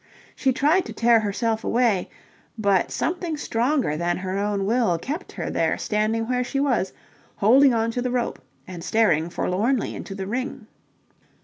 [0.35, 2.09] She tried to tear herself away,
[2.57, 6.91] but something stronger than her own will kept her there standing where she was,
[7.35, 10.65] holding on to the rope and staring forlornly into the ring.